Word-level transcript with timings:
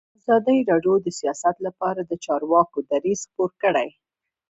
ازادي 0.19 0.57
راډیو 0.69 0.95
د 1.01 1.07
سیاست 1.19 1.55
لپاره 1.67 2.01
د 2.05 2.11
چارواکو 2.25 2.77
دریځ 2.91 3.21
خپور 3.29 3.51
کړی. 3.63 3.89